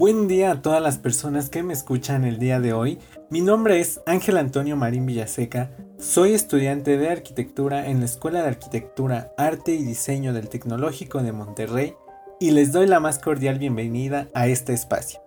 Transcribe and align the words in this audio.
Buen 0.00 0.28
día 0.28 0.52
a 0.52 0.62
todas 0.62 0.82
las 0.82 0.96
personas 0.96 1.50
que 1.50 1.62
me 1.62 1.74
escuchan 1.74 2.24
el 2.24 2.38
día 2.38 2.58
de 2.58 2.72
hoy. 2.72 2.98
Mi 3.28 3.42
nombre 3.42 3.80
es 3.80 4.00
Ángel 4.06 4.38
Antonio 4.38 4.74
Marín 4.74 5.04
Villaseca. 5.04 5.72
Soy 5.98 6.32
estudiante 6.32 6.96
de 6.96 7.10
arquitectura 7.10 7.86
en 7.86 7.98
la 7.98 8.06
Escuela 8.06 8.40
de 8.40 8.48
Arquitectura, 8.48 9.34
Arte 9.36 9.74
y 9.74 9.82
Diseño 9.82 10.32
del 10.32 10.48
Tecnológico 10.48 11.22
de 11.22 11.32
Monterrey 11.32 11.96
y 12.40 12.52
les 12.52 12.72
doy 12.72 12.86
la 12.86 12.98
más 12.98 13.18
cordial 13.18 13.58
bienvenida 13.58 14.30
a 14.32 14.46
este 14.46 14.72
espacio. 14.72 15.20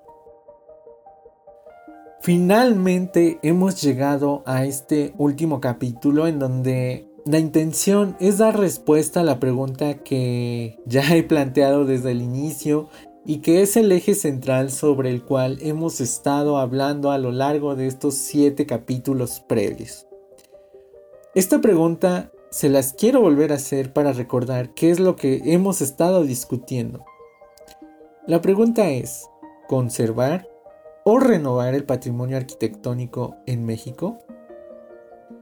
Finalmente 2.21 3.37
hemos 3.43 3.79
llegado 3.79 4.41
a 4.47 4.65
este 4.65 5.13
último 5.19 5.61
capítulo 5.61 6.25
en 6.25 6.39
donde 6.39 7.07
la 7.27 7.37
intención 7.37 8.17
es 8.19 8.39
dar 8.39 8.59
respuesta 8.59 9.19
a 9.19 9.23
la 9.23 9.39
pregunta 9.39 9.99
que 9.99 10.79
ya 10.87 11.15
he 11.15 11.21
planteado 11.21 11.85
desde 11.85 12.09
el 12.09 12.23
inicio 12.23 12.89
y 13.25 13.39
que 13.39 13.61
es 13.61 13.77
el 13.77 13.91
eje 13.91 14.15
central 14.15 14.71
sobre 14.71 15.09
el 15.09 15.23
cual 15.23 15.57
hemos 15.61 16.01
estado 16.01 16.57
hablando 16.57 17.11
a 17.11 17.17
lo 17.17 17.31
largo 17.31 17.75
de 17.75 17.87
estos 17.87 18.15
siete 18.15 18.65
capítulos 18.65 19.39
previos. 19.47 20.07
Esta 21.33 21.61
pregunta 21.61 22.31
se 22.51 22.69
las 22.69 22.93
quiero 22.93 23.21
volver 23.21 23.51
a 23.51 23.55
hacer 23.55 23.93
para 23.93 24.13
recordar 24.13 24.73
qué 24.73 24.91
es 24.91 24.99
lo 24.99 25.15
que 25.15 25.41
hemos 25.45 25.81
estado 25.81 26.23
discutiendo. 26.23 27.05
La 28.27 28.41
pregunta 28.41 28.89
es, 28.89 29.27
¿conservar 29.67 30.47
o 31.03 31.19
renovar 31.19 31.73
el 31.73 31.85
patrimonio 31.85 32.37
arquitectónico 32.37 33.37
en 33.45 33.65
México? 33.65 34.19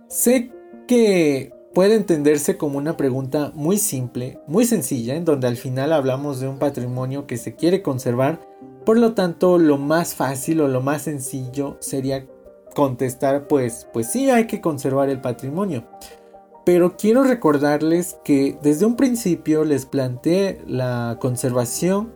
Sé 0.07 0.51
que 0.87 1.53
puede 1.73 1.95
entenderse 1.95 2.57
como 2.57 2.77
una 2.77 2.97
pregunta 2.97 3.51
muy 3.53 3.77
simple, 3.77 4.39
muy 4.47 4.65
sencilla, 4.65 5.15
en 5.15 5.25
donde 5.25 5.47
al 5.47 5.57
final 5.57 5.93
hablamos 5.93 6.39
de 6.39 6.47
un 6.47 6.59
patrimonio 6.59 7.27
que 7.27 7.37
se 7.37 7.55
quiere 7.55 7.81
conservar, 7.81 8.41
por 8.85 8.97
lo 8.97 9.13
tanto 9.13 9.57
lo 9.57 9.77
más 9.77 10.15
fácil 10.15 10.61
o 10.61 10.67
lo 10.67 10.81
más 10.81 11.03
sencillo 11.03 11.77
sería 11.79 12.25
contestar 12.75 13.47
pues 13.47 13.87
pues 13.93 14.07
sí 14.07 14.29
hay 14.29 14.47
que 14.47 14.61
conservar 14.61 15.09
el 15.09 15.21
patrimonio. 15.21 15.85
Pero 16.65 16.95
quiero 16.95 17.23
recordarles 17.23 18.17
que 18.23 18.57
desde 18.61 18.85
un 18.85 18.95
principio 18.95 19.65
les 19.65 19.85
planteé 19.85 20.61
la 20.67 21.17
conservación 21.19 22.13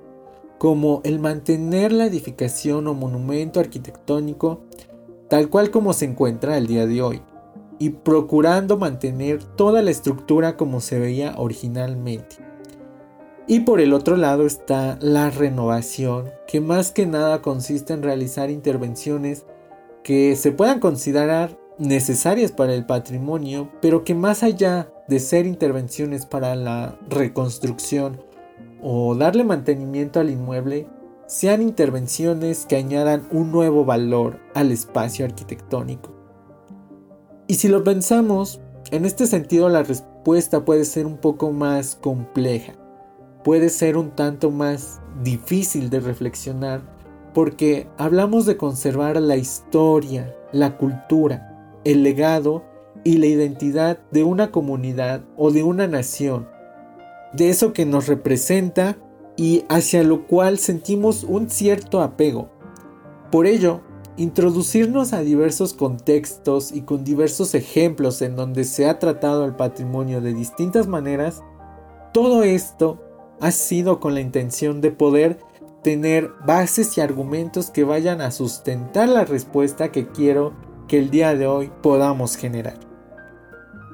como 0.60 1.02
el 1.04 1.20
mantener 1.20 1.92
la 1.92 2.06
edificación 2.06 2.88
o 2.88 2.94
monumento 2.94 3.60
arquitectónico 3.60 4.62
tal 5.30 5.50
cual 5.50 5.72
como 5.72 5.94
se 5.94 6.06
encuentra 6.06 6.58
el 6.58 6.68
día 6.68 6.86
de 6.86 7.02
hoy 7.02 7.22
y 7.80 7.90
procurando 7.92 8.78
mantener 8.78 9.44
toda 9.44 9.82
la 9.82 9.92
estructura 9.92 10.58
como 10.58 10.82
se 10.82 11.00
veía 11.00 11.36
originalmente. 11.38 12.38
Y 13.48 13.60
por 13.60 13.80
el 13.80 13.94
otro 13.94 14.18
lado 14.18 14.46
está 14.46 14.98
la 15.02 15.30
renovación, 15.30 16.32
que 16.48 16.62
más 16.62 16.92
que 16.92 17.06
nada 17.06 17.42
consiste 17.42 17.94
en 17.94 18.02
realizar 18.02 18.50
intervenciones 18.50 19.46
que 20.04 20.36
se 20.36 20.52
puedan 20.52 20.80
considerar 20.80 21.58
necesarias 21.78 22.52
para 22.52 22.74
el 22.74 22.86
patrimonio, 22.86 23.70
pero 23.82 24.04
que 24.04 24.16
más 24.16 24.42
allá 24.42 24.92
de 25.08 25.20
ser 25.20 25.46
intervenciones 25.46 26.26
para 26.26 26.56
la 26.56 26.98
reconstrucción 27.10 28.22
o 28.82 29.16
darle 29.16 29.44
mantenimiento 29.44 30.20
al 30.20 30.30
inmueble, 30.30 30.88
sean 31.28 31.62
intervenciones 31.62 32.66
que 32.66 32.76
añadan 32.76 33.28
un 33.32 33.52
nuevo 33.52 33.84
valor 33.84 34.40
al 34.54 34.72
espacio 34.72 35.26
arquitectónico. 35.26 36.15
Y 37.48 37.56
si 37.56 37.68
lo 37.68 37.84
pensamos, 37.84 38.60
en 38.90 39.06
este 39.06 39.28
sentido 39.28 39.70
la 39.70 39.84
respuesta 39.84 40.66
puede 40.66 40.84
ser 40.84 41.06
un 41.06 41.18
poco 41.18 41.52
más 41.52 41.96
compleja, 41.96 42.74
puede 43.44 43.70
ser 43.70 43.98
un 43.98 44.12
tanto 44.12 44.50
más 44.50 45.00
difícil 45.24 45.92
de 45.92 46.00
reflexionar, 46.00 46.82
porque 47.36 47.88
hablamos 47.98 48.48
de 48.48 48.58
conservar 48.58 49.22
la 49.22 49.38
historia, 49.38 50.36
la 50.52 50.78
cultura, 50.78 51.80
el 51.84 52.02
legado 52.02 52.64
y 53.04 53.18
la 53.18 53.28
identidad 53.28 54.00
de 54.10 54.24
una 54.24 54.52
comunidad 54.52 55.24
o 55.38 55.52
de 55.52 55.62
una 55.62 55.86
nación, 55.86 56.48
de 57.34 57.50
eso 57.50 57.74
que 57.74 57.86
nos 57.86 58.08
representa 58.08 58.98
y 59.38 59.66
hacia 59.70 60.04
lo 60.04 60.26
cual 60.26 60.58
sentimos 60.58 61.24
un 61.24 61.50
cierto 61.52 62.02
apego. 62.02 62.50
Por 63.32 63.46
ello, 63.46 63.82
introducirnos 64.18 65.14
a 65.14 65.22
diversos 65.22 65.74
contextos 65.74 66.72
y 66.72 66.82
con 66.82 67.04
diversos 67.04 67.54
ejemplos 67.54 68.22
en 68.22 68.36
donde 68.36 68.64
se 68.64 68.88
ha 68.88 69.00
tratado 69.00 69.46
el 69.46 69.56
patrimonio 69.56 70.22
de 70.22 70.34
distintas 70.34 70.88
maneras, 70.88 71.44
todo 72.14 72.44
esto 72.44 73.02
ha 73.42 73.52
sido 73.52 74.00
con 74.00 74.14
la 74.14 74.22
intención 74.22 74.80
de 74.80 74.92
poder 74.92 75.40
tener 75.84 76.32
bases 76.46 76.98
y 76.98 77.02
argumentos 77.02 77.70
que 77.70 77.84
vayan 77.84 78.22
a 78.22 78.32
sustentar 78.32 79.10
la 79.10 79.26
respuesta 79.26 79.92
que 79.92 80.08
quiero 80.08 80.54
que 80.88 80.98
el 80.98 81.10
día 81.10 81.36
de 81.36 81.48
hoy 81.48 81.72
podamos 81.82 82.38
generar. 82.38 82.80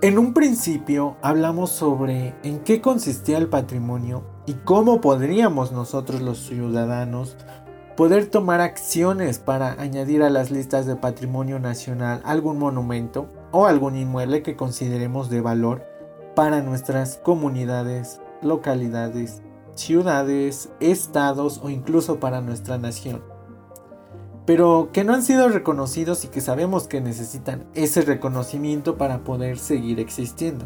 En 0.02 0.18
un 0.18 0.34
principio 0.34 1.18
hablamos 1.22 1.70
sobre 1.70 2.34
en 2.44 2.60
qué 2.60 2.82
consistía 2.82 3.38
el 3.38 3.50
patrimonio 3.50 4.24
y 4.48 4.54
cómo 4.54 5.00
podríamos 5.00 5.72
nosotros 5.72 6.22
los 6.22 6.40
ciudadanos 6.40 7.38
poder 7.96 8.28
tomar 8.28 8.62
acciones 8.62 9.40
para 9.40 9.74
añadir 9.74 10.24
a 10.24 10.30
las 10.30 10.52
listas 10.52 10.86
de 10.86 10.96
patrimonio 10.96 11.60
nacional 11.60 12.22
algún 12.24 12.58
monumento 12.58 13.28
o 13.52 13.66
algún 13.66 13.96
inmueble 13.96 14.44
que 14.44 14.56
consideremos 14.56 15.30
de 15.30 15.42
valor 15.42 15.86
para 16.36 16.62
nuestras 16.62 17.18
comunidades, 17.18 18.22
localidades, 18.42 19.42
ciudades, 19.76 20.70
estados 20.80 21.60
o 21.64 21.70
incluso 21.70 22.20
para 22.20 22.42
nuestra 22.42 22.78
nación. 22.78 23.24
Pero 24.46 24.90
que 24.92 25.04
no 25.04 25.14
han 25.14 25.24
sido 25.24 25.50
reconocidos 25.50 26.26
y 26.26 26.30
que 26.30 26.42
sabemos 26.42 26.88
que 26.88 27.02
necesitan 27.02 27.66
ese 27.74 28.02
reconocimiento 28.02 28.98
para 28.98 29.24
poder 29.24 29.60
seguir 29.60 30.00
existiendo. 30.00 30.66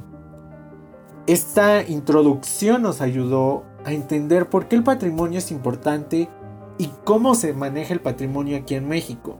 Esta 1.27 1.81
introducción 1.81 2.83
nos 2.83 3.01
ayudó 3.01 3.63
a 3.83 3.91
entender 3.91 4.49
por 4.49 4.67
qué 4.67 4.75
el 4.75 4.83
patrimonio 4.83 5.39
es 5.39 5.51
importante 5.51 6.29
y 6.77 6.89
cómo 7.03 7.35
se 7.35 7.53
maneja 7.53 7.93
el 7.93 8.01
patrimonio 8.01 8.57
aquí 8.57 8.75
en 8.75 8.87
México. 8.87 9.39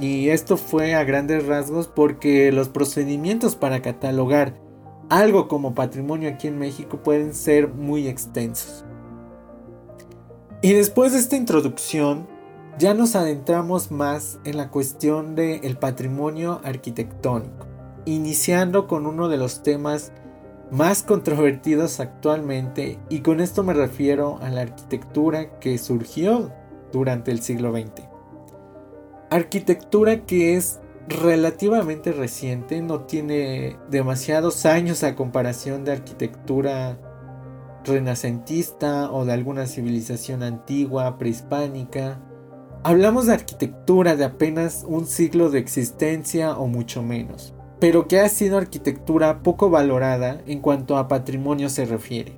y 0.00 0.28
esto 0.28 0.56
fue 0.56 0.94
a 0.94 1.04
grandes 1.04 1.46
rasgos 1.46 1.86
porque 1.86 2.50
los 2.50 2.68
procedimientos 2.68 3.54
para 3.54 3.80
catalogar 3.80 4.54
algo 5.08 5.48
como 5.48 5.74
patrimonio 5.74 6.30
aquí 6.30 6.48
en 6.48 6.58
México 6.58 6.98
pueden 7.02 7.34
ser 7.34 7.68
muy 7.68 8.08
extensos. 8.08 8.84
Y 10.62 10.72
después 10.72 11.12
de 11.12 11.18
esta 11.18 11.36
introducción, 11.36 12.26
ya 12.78 12.94
nos 12.94 13.14
adentramos 13.14 13.90
más 13.90 14.38
en 14.44 14.56
la 14.56 14.70
cuestión 14.70 15.34
del 15.34 15.76
patrimonio 15.76 16.60
arquitectónico, 16.64 17.66
iniciando 18.04 18.88
con 18.88 19.06
uno 19.06 19.28
de 19.28 19.36
los 19.36 19.62
temas 19.62 20.12
más 20.70 21.02
controvertidos 21.02 22.00
actualmente 22.00 22.98
y 23.08 23.20
con 23.20 23.40
esto 23.40 23.62
me 23.62 23.74
refiero 23.74 24.38
a 24.42 24.50
la 24.50 24.62
arquitectura 24.62 25.58
que 25.60 25.78
surgió 25.78 26.52
durante 26.92 27.30
el 27.30 27.40
siglo 27.40 27.72
XX. 27.72 28.08
Arquitectura 29.30 30.24
que 30.24 30.56
es 30.56 30.80
relativamente 31.08 32.12
reciente, 32.12 32.80
no 32.80 33.00
tiene 33.00 33.76
demasiados 33.90 34.64
años 34.64 35.02
a 35.02 35.14
comparación 35.14 35.84
de 35.84 35.92
arquitectura 35.92 36.98
renacentista 37.84 39.12
o 39.12 39.24
de 39.24 39.32
alguna 39.32 39.66
civilización 39.66 40.42
antigua, 40.42 41.18
prehispánica. 41.18 42.20
Hablamos 42.82 43.26
de 43.26 43.34
arquitectura 43.34 44.16
de 44.16 44.24
apenas 44.24 44.84
un 44.86 45.06
siglo 45.06 45.50
de 45.50 45.58
existencia 45.58 46.56
o 46.56 46.66
mucho 46.66 47.02
menos 47.02 47.53
pero 47.80 48.08
que 48.08 48.20
ha 48.20 48.28
sido 48.28 48.58
arquitectura 48.58 49.42
poco 49.42 49.70
valorada 49.70 50.40
en 50.46 50.60
cuanto 50.60 50.96
a 50.96 51.08
patrimonio 51.08 51.68
se 51.68 51.84
refiere, 51.84 52.32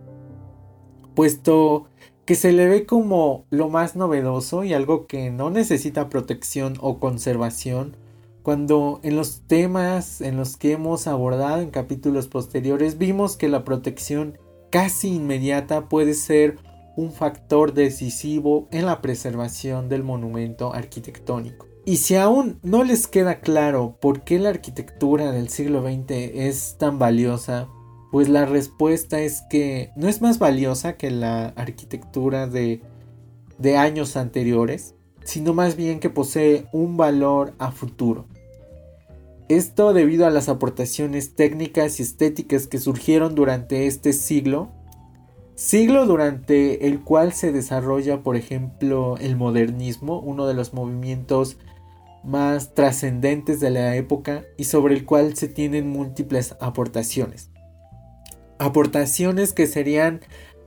puesto 1.15 1.87
que 2.25 2.35
se 2.35 2.53
le 2.53 2.67
ve 2.67 2.87
como 2.87 3.45
lo 3.51 3.69
más 3.69 3.95
novedoso 3.95 4.65
y 4.65 4.75
algo 4.75 5.07
que 5.07 5.31
no 5.31 5.51
necesita 5.51 6.09
protección 6.09 6.75
o 6.81 6.99
conservación, 6.99 7.97
cuando 8.43 9.01
en 9.03 9.17
los 9.17 9.43
temas 9.47 10.21
en 10.21 10.37
los 10.37 10.57
que 10.57 10.73
hemos 10.73 11.07
abordado 11.07 11.63
en 11.63 11.71
capítulos 11.71 12.27
posteriores 12.27 12.99
vimos 12.99 13.37
que 13.37 13.49
la 13.49 13.65
protección 13.65 14.39
casi 14.71 15.15
inmediata 15.15 15.89
puede 15.89 16.15
ser 16.15 16.59
un 16.97 17.13
factor 17.13 17.75
decisivo 17.75 18.69
en 18.73 18.87
la 18.87 19.03
preservación 19.03 19.89
del 19.89 20.03
monumento 20.03 20.73
arquitectónico. 20.73 21.67
Y 21.89 21.99
si 21.99 22.17
aún 22.17 22.59
no 22.65 22.83
les 22.83 23.07
queda 23.07 23.39
claro 23.39 23.97
por 24.01 24.23
qué 24.23 24.41
la 24.41 24.49
arquitectura 24.49 25.31
del 25.31 25.49
siglo 25.49 25.83
XX 25.83 26.11
es 26.11 26.75
tan 26.79 26.99
valiosa, 26.99 27.69
pues 28.11 28.29
la 28.29 28.45
respuesta 28.45 29.21
es 29.21 29.43
que 29.49 29.93
no 29.95 30.09
es 30.09 30.21
más 30.21 30.41
valiosa 30.41 30.97
que 30.97 31.13
la 31.13 31.51
arquitectura 31.51 32.49
de, 32.49 32.83
años 33.79 34.17
anteriores, 34.17 34.97
sino 35.23 35.55
más 35.55 35.77
bien 35.77 36.01
que 36.01 36.11
posee 36.11 36.67
un 36.73 36.97
valor 36.97 37.55
a 37.59 37.71
futuro. 37.71 38.27
Esto 39.49 39.93
debido 39.93 40.27
a 40.27 40.31
las 40.31 40.49
aportaciones 40.49 41.37
técnicas 41.37 42.01
y 42.01 42.03
estéticas 42.03 42.67
que 42.67 42.81
surgieron 42.81 43.37
durante 43.37 43.87
este 43.87 44.13
siglo, 44.13 44.73
Siglo 45.55 46.05
durante 46.05 46.87
el 46.87 47.01
cual 47.01 47.33
se 47.33 47.51
desarrolla, 47.51 48.23
por 48.23 48.37
ejemplo, 48.37 49.17
el 49.19 49.37
modernismo, 49.37 50.21
uno 50.21 50.47
de 50.47 50.53
los 50.53 50.75
movimientos 50.75 51.57
más 52.27 52.75
trascendentes 52.75 53.61
de 53.61 53.71
la 53.71 53.97
época 53.97 54.45
y 54.57 54.65
sobre 54.65 54.95
el 54.95 55.05
cual 55.07 55.37
se 55.37 55.49
tienen 55.49 55.89
múltiples 55.89 56.57
aportaciones. 56.61 57.51
Aportaciones 58.59 59.53
que 59.53 59.67
serían 59.67 60.21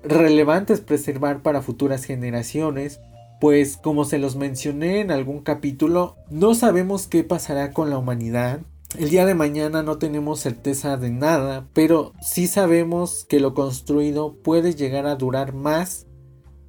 relevantes 0.04 0.80
preservar 0.80 1.42
para 1.42 1.62
futuras 1.62 2.06
generaciones, 2.06 3.02
pues 3.42 3.78
como 3.78 4.06
se 4.06 4.18
los 4.20 4.36
mencioné 4.36 5.02
en 5.02 5.12
algún 5.12 5.42
capítulo, 5.42 6.16
no 6.30 6.56
sabemos 6.56 7.08
qué 7.08 7.24
pasará 7.24 7.72
con 7.72 7.90
la 7.90 7.98
humanidad. 7.98 8.62
El 8.98 9.10
día 9.10 9.26
de 9.26 9.36
mañana 9.36 9.84
no 9.84 9.98
tenemos 9.98 10.40
certeza 10.40 10.98
de 10.98 11.12
nada, 11.12 11.68
pero 11.74 12.14
sí 12.22 12.48
sabemos 12.48 13.26
que 13.30 13.40
lo 13.40 13.54
construido 13.54 14.34
puede 14.42 14.74
llegar 14.74 15.06
a 15.06 15.16
durar 15.16 15.54
más 15.54 16.08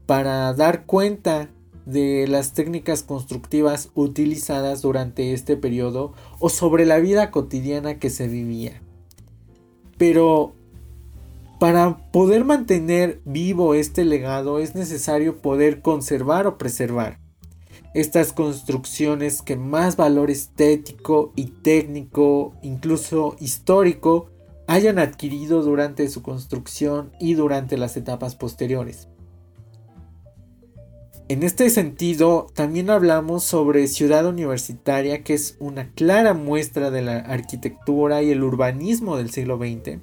para 0.06 0.52
dar 0.52 0.84
cuenta 0.86 1.48
de 1.90 2.26
las 2.28 2.52
técnicas 2.52 3.02
constructivas 3.02 3.90
utilizadas 3.94 4.82
durante 4.82 5.32
este 5.32 5.56
periodo 5.56 6.12
o 6.38 6.48
sobre 6.48 6.86
la 6.86 6.98
vida 6.98 7.30
cotidiana 7.30 7.98
que 7.98 8.10
se 8.10 8.28
vivía. 8.28 8.80
Pero 9.98 10.54
para 11.58 12.10
poder 12.10 12.44
mantener 12.44 13.20
vivo 13.24 13.74
este 13.74 14.04
legado 14.04 14.58
es 14.58 14.74
necesario 14.74 15.42
poder 15.42 15.82
conservar 15.82 16.46
o 16.46 16.56
preservar 16.56 17.20
estas 17.92 18.32
construcciones 18.32 19.42
que 19.42 19.56
más 19.56 19.96
valor 19.96 20.30
estético 20.30 21.32
y 21.34 21.46
técnico, 21.46 22.54
incluso 22.62 23.36
histórico, 23.40 24.30
hayan 24.66 24.98
adquirido 24.98 25.62
durante 25.62 26.08
su 26.08 26.22
construcción 26.22 27.12
y 27.20 27.34
durante 27.34 27.76
las 27.76 27.96
etapas 27.96 28.36
posteriores. 28.36 29.09
En 31.30 31.44
este 31.44 31.70
sentido, 31.70 32.48
también 32.54 32.90
hablamos 32.90 33.44
sobre 33.44 33.86
Ciudad 33.86 34.26
Universitaria, 34.26 35.22
que 35.22 35.34
es 35.34 35.54
una 35.60 35.92
clara 35.92 36.34
muestra 36.34 36.90
de 36.90 37.02
la 37.02 37.18
arquitectura 37.18 38.20
y 38.20 38.32
el 38.32 38.42
urbanismo 38.42 39.16
del 39.16 39.30
siglo 39.30 39.56
XX 39.56 40.00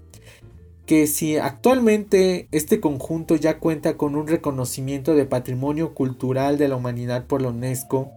que 0.85 1.05
si 1.05 1.35
actualmente 1.35 2.47
este 2.53 2.79
conjunto 2.79 3.35
ya 3.35 3.59
cuenta 3.59 3.97
con 3.97 4.15
un 4.15 4.25
reconocimiento 4.25 5.15
de 5.15 5.25
patrimonio 5.25 5.93
cultural 5.93 6.57
de 6.57 6.69
la 6.69 6.77
humanidad 6.77 7.25
por 7.27 7.41
la 7.41 7.49
UNESCO, 7.49 8.09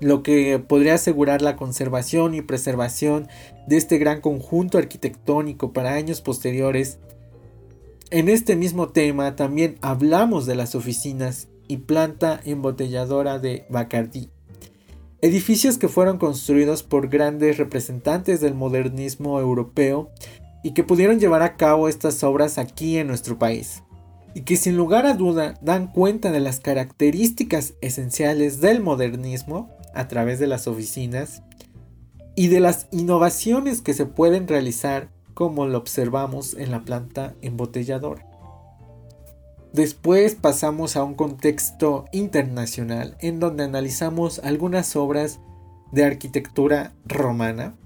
lo 0.00 0.24
que 0.24 0.58
podría 0.58 0.94
asegurar 0.94 1.42
la 1.42 1.54
conservación 1.54 2.34
y 2.34 2.42
preservación 2.42 3.28
de 3.68 3.76
este 3.76 3.98
gran 3.98 4.20
conjunto 4.20 4.78
arquitectónico 4.78 5.72
para 5.72 5.94
años 5.94 6.22
posteriores. 6.22 6.98
En 8.10 8.28
este 8.28 8.56
mismo 8.56 8.88
tema 8.88 9.36
también 9.36 9.78
hablamos 9.80 10.46
de 10.46 10.56
las 10.56 10.74
oficinas 10.74 11.46
y 11.70 11.76
planta 11.76 12.40
embotelladora 12.44 13.38
de 13.38 13.64
Bacardi. 13.70 14.28
Edificios 15.20 15.78
que 15.78 15.86
fueron 15.86 16.18
construidos 16.18 16.82
por 16.82 17.08
grandes 17.08 17.58
representantes 17.58 18.40
del 18.40 18.54
modernismo 18.54 19.38
europeo 19.38 20.10
y 20.64 20.72
que 20.72 20.82
pudieron 20.82 21.20
llevar 21.20 21.42
a 21.42 21.56
cabo 21.56 21.88
estas 21.88 22.24
obras 22.24 22.58
aquí 22.58 22.96
en 22.96 23.06
nuestro 23.06 23.38
país, 23.38 23.84
y 24.34 24.40
que 24.40 24.56
sin 24.56 24.76
lugar 24.76 25.06
a 25.06 25.14
duda 25.14 25.54
dan 25.62 25.92
cuenta 25.92 26.32
de 26.32 26.40
las 26.40 26.58
características 26.58 27.74
esenciales 27.80 28.60
del 28.60 28.80
modernismo 28.80 29.70
a 29.94 30.08
través 30.08 30.40
de 30.40 30.48
las 30.48 30.66
oficinas 30.66 31.44
y 32.34 32.48
de 32.48 32.58
las 32.58 32.88
innovaciones 32.90 33.80
que 33.80 33.94
se 33.94 34.06
pueden 34.06 34.48
realizar 34.48 35.12
como 35.34 35.66
lo 35.66 35.78
observamos 35.78 36.54
en 36.54 36.72
la 36.72 36.84
planta 36.84 37.36
embotelladora. 37.42 38.29
Después 39.72 40.34
pasamos 40.34 40.96
a 40.96 41.04
un 41.04 41.14
contexto 41.14 42.06
internacional 42.12 43.16
en 43.20 43.38
donde 43.38 43.62
analizamos 43.62 44.40
algunas 44.40 44.96
obras 44.96 45.38
de 45.92 46.04
arquitectura 46.04 46.92
romana 47.06 47.76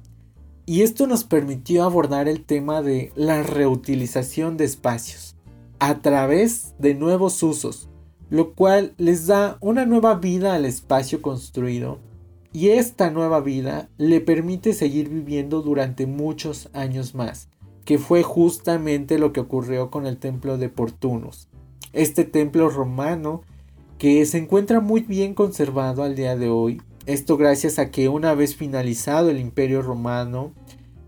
y 0.65 0.81
esto 0.81 1.07
nos 1.07 1.25
permitió 1.25 1.85
abordar 1.85 2.27
el 2.27 2.43
tema 2.43 2.81
de 2.81 3.13
la 3.17 3.43
reutilización 3.43 4.57
de 4.57 4.65
espacios 4.65 5.37
a 5.79 6.01
través 6.01 6.75
de 6.79 6.95
nuevos 6.95 7.43
usos, 7.43 7.91
lo 8.31 8.55
cual 8.55 8.95
les 8.97 9.27
da 9.27 9.59
una 9.61 9.85
nueva 9.85 10.15
vida 10.15 10.55
al 10.55 10.65
espacio 10.65 11.21
construido 11.21 11.99
y 12.51 12.71
esta 12.71 13.11
nueva 13.11 13.41
vida 13.41 13.91
le 13.99 14.23
permite 14.23 14.73
seguir 14.73 15.11
viviendo 15.11 15.61
durante 15.61 16.07
muchos 16.07 16.71
años 16.73 17.15
más, 17.15 17.49
que 17.85 17.99
fue 17.99 18.23
justamente 18.23 19.19
lo 19.19 19.35
que 19.35 19.41
ocurrió 19.41 19.91
con 19.91 20.07
el 20.07 20.17
templo 20.17 20.57
de 20.57 20.71
Portunus. 20.71 21.49
Este 21.95 22.25
templo 22.25 22.69
romano 22.69 23.43
que 23.97 24.27
se 24.27 24.39
encuentra 24.39 24.81
muy 24.81 25.01
bien 25.01 25.35
conservado 25.35 26.03
al 26.03 26.15
día 26.15 26.37
de 26.37 26.51
hoy 26.51 26.83
esto 27.07 27.37
gracias 27.37 27.79
a 27.79 27.91
que 27.91 28.09
una 28.09 28.35
vez 28.35 28.57
finalizado 28.57 29.29
el 29.29 29.39
imperio 29.39 29.83
romano, 29.83 30.55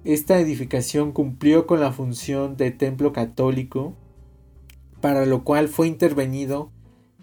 esta 0.05 0.39
edificación 0.39 1.13
cumplió 1.13 1.67
con 1.67 1.81
la 1.81 1.91
función 1.91 2.59
de 2.59 2.71
templo 2.71 3.15
católico, 3.15 3.95
para 5.01 5.25
lo 5.25 5.43
cual 5.43 5.69
fue 5.69 5.87
intervenido 5.89 6.71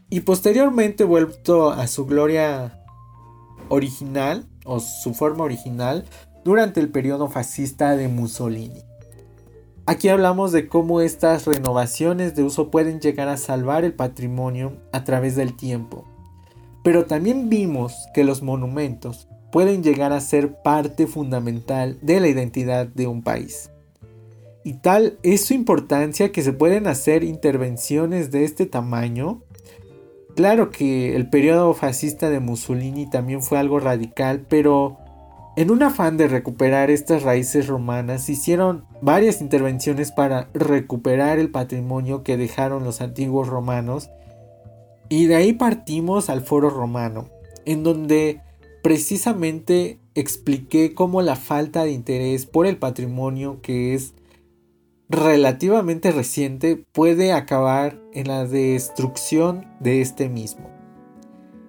y 0.09 0.21
posteriormente 0.21 1.03
vuelto 1.03 1.69
a 1.69 1.85
su 1.85 2.07
gloria 2.07 2.83
original 3.69 4.47
o 4.65 4.79
su 4.79 5.13
forma 5.13 5.43
original 5.43 6.05
durante 6.43 6.79
el 6.79 6.89
periodo 6.89 7.29
fascista 7.29 7.95
de 7.95 8.07
Mussolini. 8.07 8.81
Aquí 9.85 10.07
hablamos 10.07 10.53
de 10.53 10.69
cómo 10.69 11.01
estas 11.01 11.45
renovaciones 11.45 12.35
de 12.35 12.43
uso 12.43 12.71
pueden 12.71 13.01
llegar 13.01 13.27
a 13.27 13.35
salvar 13.35 13.83
el 13.83 13.93
patrimonio 13.93 14.77
a 14.93 15.03
través 15.03 15.35
del 15.35 15.57
tiempo. 15.57 16.05
Pero 16.85 17.05
también 17.05 17.49
vimos 17.49 17.93
que 18.13 18.23
los 18.23 18.41
monumentos 18.41 19.27
pueden 19.51 19.83
llegar 19.83 20.13
a 20.13 20.21
ser 20.21 20.61
parte 20.61 21.05
fundamental 21.05 21.97
de 22.01 22.21
la 22.21 22.29
identidad 22.29 22.87
de 22.87 23.07
un 23.07 23.23
país. 23.23 23.71
Y 24.63 24.75
tal 24.75 25.17
es 25.21 25.45
su 25.45 25.53
importancia 25.53 26.31
que 26.31 26.43
se 26.43 26.53
pueden 26.53 26.87
hacer 26.87 27.25
intervenciones 27.25 28.31
de 28.31 28.45
este 28.45 28.65
tamaño. 28.65 29.41
Claro 30.37 30.69
que 30.69 31.13
el 31.17 31.29
periodo 31.29 31.73
fascista 31.73 32.29
de 32.29 32.39
Mussolini 32.39 33.09
también 33.09 33.43
fue 33.43 33.59
algo 33.59 33.81
radical, 33.81 34.45
pero 34.47 34.97
en 35.55 35.69
un 35.69 35.83
afán 35.83 36.17
de 36.17 36.27
recuperar 36.27 36.89
estas 36.89 37.23
raíces 37.23 37.67
romanas, 37.67 38.27
hicieron 38.29 38.85
varias 39.01 39.39
intervenciones 39.41 40.11
para 40.11 40.49
recuperar 40.53 41.37
el 41.37 41.51
patrimonio 41.51 42.23
que 42.23 42.37
dejaron 42.37 42.83
los 42.83 43.01
antiguos 43.01 43.47
romanos 43.47 44.09
y 45.09 45.25
de 45.27 45.35
ahí 45.35 45.53
partimos 45.53 46.29
al 46.29 46.41
foro 46.41 46.71
romano, 46.71 47.29
en 47.65 47.83
donde 47.83 48.41
precisamente 48.81 49.99
expliqué 50.15 50.95
cómo 50.95 51.21
la 51.21 51.35
falta 51.35 51.83
de 51.83 51.91
interés 51.91 52.47
por 52.47 52.65
el 52.65 52.77
patrimonio 52.77 53.59
que 53.61 53.93
es 53.93 54.13
relativamente 55.09 56.11
reciente 56.11 56.83
puede 56.91 57.31
acabar 57.31 58.01
en 58.13 58.27
la 58.27 58.45
destrucción 58.47 59.67
de 59.79 60.01
este 60.01 60.29
mismo. 60.29 60.82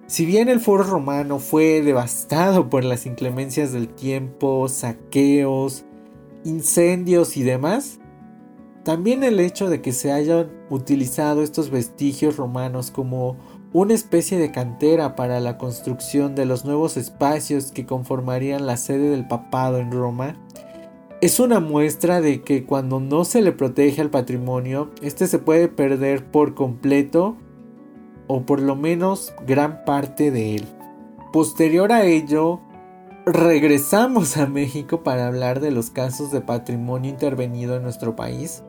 Si 0.07 0.27
bien 0.27 0.49
el 0.49 0.59
foro 0.59 0.83
romano 0.83 1.39
fue 1.39 1.81
devastado 1.81 2.69
por 2.69 2.83
las 2.83 3.07
inclemencias 3.07 3.71
del 3.73 3.87
tiempo, 3.87 4.69
saqueos, 4.69 5.83
incendios 6.43 7.37
y 7.37 7.43
demás, 7.43 7.99
también 8.83 9.23
el 9.23 9.39
hecho 9.39 9.67
de 9.67 9.81
que 9.81 9.93
se 9.93 10.11
hayan 10.11 10.51
utilizado 10.69 11.41
estos 11.41 11.71
vestigios 11.71 12.37
romanos 12.37 12.91
como 12.91 13.37
una 13.73 13.95
especie 13.95 14.37
de 14.37 14.51
cantera 14.51 15.15
para 15.15 15.39
la 15.39 15.57
construcción 15.57 16.35
de 16.35 16.45
los 16.45 16.65
nuevos 16.65 16.97
espacios 16.97 17.71
que 17.71 17.87
conformarían 17.87 18.67
la 18.67 18.77
sede 18.77 19.09
del 19.09 19.27
papado 19.27 19.79
en 19.79 19.91
Roma, 19.91 20.35
es 21.19 21.39
una 21.39 21.59
muestra 21.59 22.21
de 22.21 22.43
que 22.43 22.63
cuando 22.63 22.99
no 22.99 23.25
se 23.25 23.41
le 23.41 23.53
protege 23.53 24.01
al 24.01 24.11
patrimonio, 24.11 24.91
este 25.01 25.25
se 25.25 25.39
puede 25.39 25.67
perder 25.67 26.29
por 26.29 26.53
completo 26.53 27.37
o 28.27 28.41
por 28.41 28.61
lo 28.61 28.75
menos 28.75 29.33
gran 29.45 29.85
parte 29.85 30.31
de 30.31 30.55
él. 30.55 30.65
Posterior 31.31 31.91
a 31.91 32.05
ello, 32.05 32.61
regresamos 33.25 34.37
a 34.37 34.47
México 34.47 35.03
para 35.03 35.27
hablar 35.27 35.59
de 35.59 35.71
los 35.71 35.89
casos 35.89 36.31
de 36.31 36.41
patrimonio 36.41 37.09
intervenido 37.09 37.75
en 37.75 37.83
nuestro 37.83 38.15
país 38.15 38.63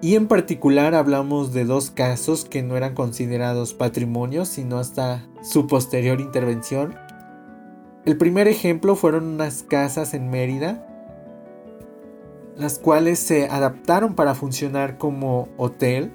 y 0.00 0.14
en 0.14 0.28
particular 0.28 0.94
hablamos 0.94 1.52
de 1.52 1.64
dos 1.64 1.90
casos 1.90 2.44
que 2.44 2.62
no 2.62 2.76
eran 2.76 2.94
considerados 2.94 3.74
patrimonio, 3.74 4.44
sino 4.44 4.78
hasta 4.78 5.26
su 5.42 5.66
posterior 5.66 6.20
intervención. 6.20 6.94
El 8.04 8.16
primer 8.16 8.46
ejemplo 8.46 8.94
fueron 8.94 9.26
unas 9.26 9.64
casas 9.64 10.14
en 10.14 10.30
Mérida, 10.30 10.86
las 12.56 12.78
cuales 12.78 13.18
se 13.18 13.48
adaptaron 13.48 14.14
para 14.14 14.34
funcionar 14.34 14.98
como 14.98 15.48
hotel, 15.56 16.12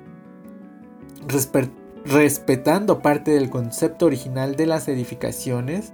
respetando 2.06 3.02
parte 3.02 3.32
del 3.32 3.50
concepto 3.50 4.06
original 4.06 4.56
de 4.56 4.66
las 4.66 4.88
edificaciones, 4.88 5.94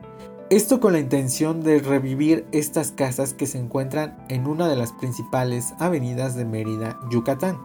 esto 0.50 0.80
con 0.80 0.94
la 0.94 1.00
intención 1.00 1.62
de 1.62 1.80
revivir 1.80 2.48
estas 2.52 2.92
casas 2.92 3.34
que 3.34 3.46
se 3.46 3.60
encuentran 3.60 4.18
en 4.30 4.48
una 4.48 4.68
de 4.68 4.76
las 4.76 4.92
principales 4.94 5.74
avenidas 5.78 6.36
de 6.36 6.46
Mérida, 6.46 7.00
Yucatán. 7.12 7.60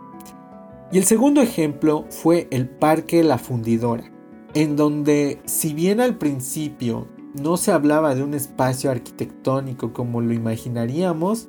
Y 0.92 0.98
el 0.98 1.04
segundo 1.04 1.40
ejemplo 1.40 2.04
fue 2.10 2.46
el 2.50 2.68
Parque 2.68 3.24
La 3.24 3.38
Fundidora, 3.38 4.04
en 4.52 4.76
donde 4.76 5.40
si 5.46 5.72
bien 5.72 6.00
al 6.00 6.18
principio 6.18 7.08
no 7.32 7.56
se 7.56 7.72
hablaba 7.72 8.14
de 8.14 8.22
un 8.22 8.34
espacio 8.34 8.90
arquitectónico 8.90 9.94
como 9.94 10.20
lo 10.20 10.34
imaginaríamos, 10.34 11.48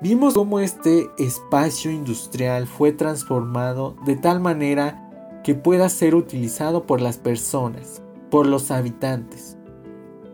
vimos 0.00 0.34
cómo 0.34 0.60
este 0.60 1.10
espacio 1.18 1.90
industrial 1.90 2.68
fue 2.68 2.92
transformado 2.92 3.96
de 4.06 4.16
tal 4.16 4.38
manera 4.38 5.03
que 5.44 5.54
pueda 5.54 5.88
ser 5.88 6.16
utilizado 6.16 6.86
por 6.86 7.00
las 7.00 7.18
personas, 7.18 8.02
por 8.30 8.46
los 8.46 8.72
habitantes. 8.72 9.56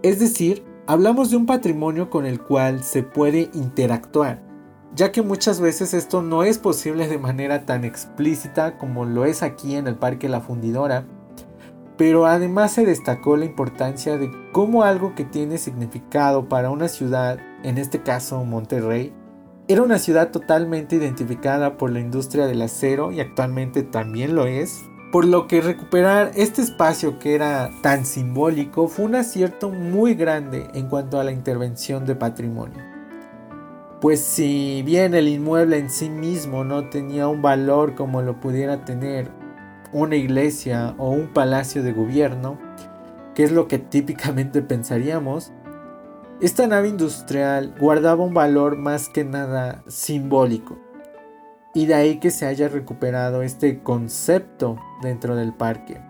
Es 0.02 0.18
decir, 0.20 0.64
hablamos 0.86 1.30
de 1.30 1.36
un 1.36 1.44
patrimonio 1.44 2.08
con 2.08 2.24
el 2.24 2.40
cual 2.40 2.82
se 2.82 3.02
puede 3.02 3.50
interactuar, 3.52 4.40
ya 4.94 5.12
que 5.12 5.20
muchas 5.20 5.60
veces 5.60 5.92
esto 5.92 6.22
no 6.22 6.44
es 6.44 6.58
posible 6.58 7.08
de 7.08 7.18
manera 7.18 7.66
tan 7.66 7.84
explícita 7.84 8.78
como 8.78 9.04
lo 9.04 9.26
es 9.26 9.42
aquí 9.42 9.74
en 9.74 9.86
el 9.86 9.96
Parque 9.96 10.28
La 10.28 10.40
Fundidora, 10.40 11.04
pero 11.98 12.24
además 12.24 12.72
se 12.72 12.86
destacó 12.86 13.36
la 13.36 13.44
importancia 13.44 14.16
de 14.16 14.30
cómo 14.52 14.84
algo 14.84 15.14
que 15.14 15.24
tiene 15.24 15.58
significado 15.58 16.48
para 16.48 16.70
una 16.70 16.88
ciudad, 16.88 17.38
en 17.62 17.76
este 17.76 18.02
caso 18.02 18.42
Monterrey, 18.44 19.12
era 19.68 19.82
una 19.82 19.98
ciudad 19.98 20.30
totalmente 20.32 20.96
identificada 20.96 21.76
por 21.76 21.92
la 21.92 22.00
industria 22.00 22.46
del 22.46 22.62
acero 22.62 23.12
y 23.12 23.20
actualmente 23.20 23.82
también 23.82 24.34
lo 24.34 24.46
es, 24.46 24.89
por 25.10 25.24
lo 25.24 25.48
que 25.48 25.60
recuperar 25.60 26.30
este 26.36 26.62
espacio 26.62 27.18
que 27.18 27.34
era 27.34 27.70
tan 27.82 28.06
simbólico 28.06 28.86
fue 28.86 29.06
un 29.06 29.16
acierto 29.16 29.70
muy 29.70 30.14
grande 30.14 30.68
en 30.74 30.88
cuanto 30.88 31.18
a 31.18 31.24
la 31.24 31.32
intervención 31.32 32.06
de 32.06 32.14
patrimonio. 32.14 32.78
Pues 34.00 34.20
si 34.20 34.82
bien 34.82 35.14
el 35.14 35.28
inmueble 35.28 35.78
en 35.78 35.90
sí 35.90 36.08
mismo 36.08 36.64
no 36.64 36.88
tenía 36.88 37.26
un 37.28 37.42
valor 37.42 37.96
como 37.96 38.22
lo 38.22 38.40
pudiera 38.40 38.84
tener 38.84 39.30
una 39.92 40.16
iglesia 40.16 40.94
o 40.96 41.10
un 41.10 41.28
palacio 41.28 41.82
de 41.82 41.92
gobierno, 41.92 42.58
que 43.34 43.42
es 43.42 43.52
lo 43.52 43.66
que 43.66 43.78
típicamente 43.78 44.62
pensaríamos, 44.62 45.52
esta 46.40 46.66
nave 46.66 46.88
industrial 46.88 47.74
guardaba 47.78 48.24
un 48.24 48.32
valor 48.32 48.76
más 48.76 49.08
que 49.08 49.24
nada 49.24 49.82
simbólico. 49.88 50.78
Y 51.74 51.86
de 51.86 51.94
ahí 51.94 52.18
que 52.18 52.30
se 52.30 52.46
haya 52.46 52.68
recuperado 52.68 53.42
este 53.42 53.82
concepto 53.82 54.76
dentro 55.02 55.36
del 55.36 55.52
parque. 55.52 56.00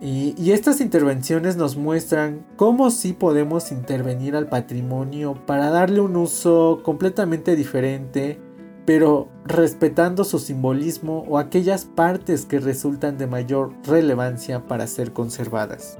Y, 0.00 0.52
estas 0.52 0.80
intervenciones 0.80 1.56
nos 1.56 1.76
muestran 1.76 2.46
cómo 2.56 2.90
sí 2.90 3.12
podemos 3.12 3.72
intervenir 3.72 4.36
al 4.36 4.46
patrimonio 4.46 5.34
para 5.44 5.70
darle 5.70 6.00
un 6.00 6.14
uso 6.14 6.82
completamente 6.84 7.56
diferente, 7.56 8.38
pero 8.86 9.28
respetando 9.44 10.22
su 10.22 10.38
simbolismo 10.38 11.24
o 11.28 11.38
aquellas 11.38 11.84
partes 11.84 12.46
que 12.46 12.60
resultan 12.60 13.18
de 13.18 13.26
mayor 13.26 13.72
relevancia 13.84 14.66
para 14.68 14.86
ser 14.86 15.12
conservadas. 15.12 15.98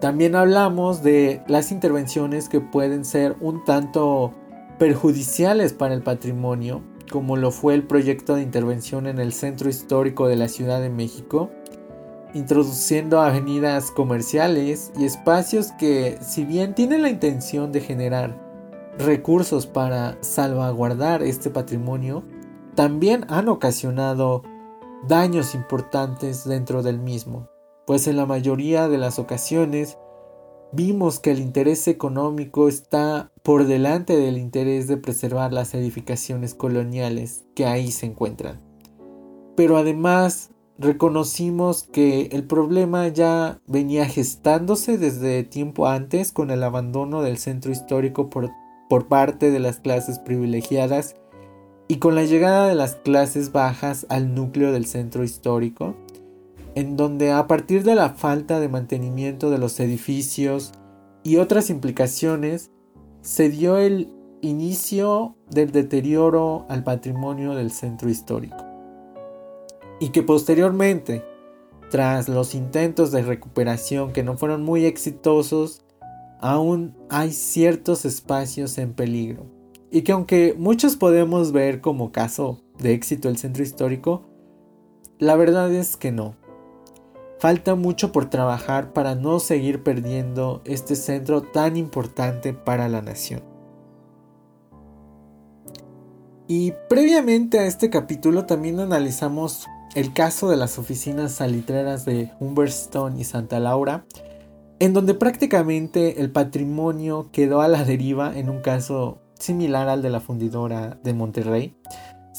También 0.00 0.34
hablamos 0.34 1.02
de 1.02 1.42
las 1.46 1.72
intervenciones 1.72 2.50
que 2.50 2.60
pueden 2.60 3.06
ser 3.06 3.36
un 3.40 3.64
tanto 3.64 4.34
perjudiciales 4.78 5.72
para 5.72 5.94
el 5.94 6.02
patrimonio, 6.02 6.82
como 7.10 7.36
lo 7.36 7.50
fue 7.50 7.74
el 7.74 7.82
proyecto 7.82 8.36
de 8.36 8.42
intervención 8.42 9.06
en 9.06 9.18
el 9.18 9.32
centro 9.32 9.68
histórico 9.68 10.28
de 10.28 10.36
la 10.36 10.48
Ciudad 10.48 10.80
de 10.80 10.90
México, 10.90 11.50
introduciendo 12.32 13.20
avenidas 13.20 13.90
comerciales 13.90 14.92
y 14.96 15.04
espacios 15.04 15.72
que, 15.72 16.18
si 16.22 16.44
bien 16.44 16.74
tienen 16.74 17.02
la 17.02 17.10
intención 17.10 17.72
de 17.72 17.80
generar 17.80 18.38
recursos 18.98 19.66
para 19.66 20.16
salvaguardar 20.20 21.22
este 21.22 21.50
patrimonio, 21.50 22.22
también 22.74 23.26
han 23.28 23.48
ocasionado 23.48 24.42
daños 25.08 25.54
importantes 25.54 26.44
dentro 26.44 26.82
del 26.82 26.98
mismo, 26.98 27.48
pues 27.86 28.06
en 28.06 28.16
la 28.16 28.26
mayoría 28.26 28.88
de 28.88 28.98
las 28.98 29.18
ocasiones 29.18 29.98
vimos 30.72 31.18
que 31.18 31.30
el 31.30 31.40
interés 31.40 31.88
económico 31.88 32.68
está 32.68 33.32
por 33.42 33.66
delante 33.66 34.16
del 34.16 34.38
interés 34.38 34.86
de 34.86 34.96
preservar 34.96 35.52
las 35.52 35.74
edificaciones 35.74 36.54
coloniales 36.54 37.44
que 37.54 37.66
ahí 37.66 37.90
se 37.90 38.06
encuentran. 38.06 38.60
Pero 39.56 39.76
además 39.76 40.50
reconocimos 40.78 41.82
que 41.82 42.30
el 42.32 42.44
problema 42.44 43.06
ya 43.08 43.60
venía 43.66 44.06
gestándose 44.06 44.96
desde 44.96 45.42
tiempo 45.44 45.86
antes 45.86 46.32
con 46.32 46.50
el 46.50 46.62
abandono 46.62 47.22
del 47.22 47.36
centro 47.36 47.70
histórico 47.70 48.30
por, 48.30 48.50
por 48.88 49.08
parte 49.08 49.50
de 49.50 49.58
las 49.58 49.78
clases 49.78 50.18
privilegiadas 50.18 51.16
y 51.88 51.96
con 51.96 52.14
la 52.14 52.24
llegada 52.24 52.68
de 52.68 52.76
las 52.76 52.94
clases 52.94 53.52
bajas 53.52 54.06
al 54.08 54.34
núcleo 54.34 54.72
del 54.72 54.86
centro 54.86 55.24
histórico, 55.24 55.96
en 56.74 56.96
donde 56.96 57.32
a 57.32 57.46
partir 57.46 57.84
de 57.84 57.94
la 57.94 58.10
falta 58.10 58.60
de 58.60 58.68
mantenimiento 58.68 59.50
de 59.50 59.58
los 59.58 59.78
edificios 59.80 60.72
y 61.22 61.36
otras 61.36 61.70
implicaciones, 61.70 62.70
se 63.22 63.50
dio 63.50 63.76
el 63.76 64.10
inicio 64.40 65.36
del 65.50 65.72
deterioro 65.72 66.66
al 66.68 66.84
patrimonio 66.84 67.54
del 67.54 67.70
centro 67.70 68.08
histórico 68.08 68.70
y 70.00 70.08
que 70.08 70.22
posteriormente, 70.22 71.24
tras 71.90 72.28
los 72.28 72.54
intentos 72.54 73.12
de 73.12 73.22
recuperación 73.22 74.12
que 74.12 74.24
no 74.24 74.36
fueron 74.36 74.64
muy 74.64 74.86
exitosos, 74.86 75.84
aún 76.40 76.96
hay 77.10 77.32
ciertos 77.32 78.04
espacios 78.04 78.78
en 78.78 78.94
peligro. 78.94 79.46
Y 79.92 80.02
que 80.02 80.12
aunque 80.12 80.54
muchos 80.58 80.96
podemos 80.96 81.52
ver 81.52 81.80
como 81.80 82.12
caso 82.12 82.62
de 82.78 82.94
éxito 82.94 83.28
el 83.28 83.36
centro 83.36 83.62
histórico, 83.62 84.22
la 85.18 85.36
verdad 85.36 85.72
es 85.72 85.96
que 85.96 86.12
no. 86.12 86.34
Falta 87.40 87.74
mucho 87.74 88.12
por 88.12 88.28
trabajar 88.28 88.92
para 88.92 89.14
no 89.14 89.40
seguir 89.40 89.82
perdiendo 89.82 90.60
este 90.66 90.94
centro 90.94 91.40
tan 91.40 91.78
importante 91.78 92.52
para 92.52 92.86
la 92.90 93.00
nación. 93.00 93.42
Y 96.46 96.74
previamente 96.90 97.58
a 97.58 97.64
este 97.64 97.88
capítulo 97.88 98.44
también 98.44 98.78
analizamos 98.78 99.66
el 99.94 100.12
caso 100.12 100.50
de 100.50 100.58
las 100.58 100.78
oficinas 100.78 101.32
salitreras 101.32 102.04
de 102.04 102.30
Humberstone 102.40 103.18
y 103.18 103.24
Santa 103.24 103.58
Laura, 103.58 104.04
en 104.78 104.92
donde 104.92 105.14
prácticamente 105.14 106.20
el 106.20 106.30
patrimonio 106.30 107.30
quedó 107.32 107.62
a 107.62 107.68
la 107.68 107.84
deriva 107.84 108.36
en 108.36 108.50
un 108.50 108.60
caso 108.60 109.18
similar 109.38 109.88
al 109.88 110.02
de 110.02 110.10
la 110.10 110.20
fundidora 110.20 110.98
de 111.02 111.14
Monterrey, 111.14 111.74